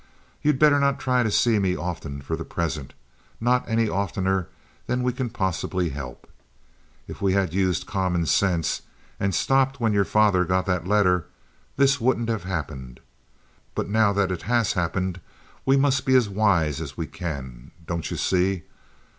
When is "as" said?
16.15-16.27, 16.81-16.97